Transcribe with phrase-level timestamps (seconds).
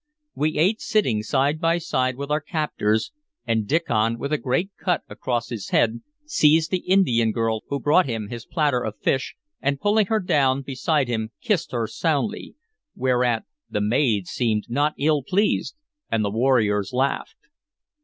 [0.33, 3.11] We ate sitting side by side with our captors,
[3.45, 8.07] and Diccon, with a great cut across his head, seized the Indian girl who brought
[8.07, 12.55] him his platter of fish, and pulling her down beside him kissed her soundly,
[12.95, 15.75] whereat the maid seemed not ill pleased
[16.11, 17.37] and the warriors laughed.